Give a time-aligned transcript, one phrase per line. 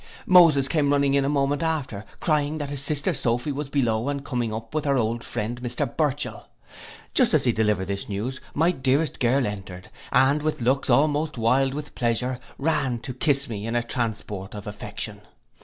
[0.25, 4.09] Moses came running in a moment after, crying out that his sister Sophy was below
[4.09, 6.49] and coming up with our old friend Mr Burchell.
[7.13, 11.75] Just as he delivered this news my dearest girl entered, and with looks almost wild
[11.75, 15.21] with pleasure, ran to kiss me in a transport of affection.